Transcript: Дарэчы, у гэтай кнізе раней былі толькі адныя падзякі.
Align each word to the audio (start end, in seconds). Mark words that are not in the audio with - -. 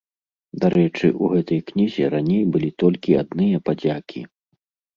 Дарэчы, 0.61 1.07
у 1.25 1.29
гэтай 1.33 1.59
кнізе 1.67 2.09
раней 2.15 2.43
былі 2.57 2.73
толькі 2.85 3.21
адныя 3.23 3.57
падзякі. 3.71 4.21